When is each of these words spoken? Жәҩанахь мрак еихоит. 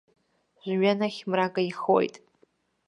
Жәҩанахь 0.63 1.21
мрак 1.29 1.55
еихоит. 1.63 2.15